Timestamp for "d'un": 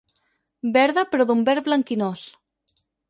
1.31-1.43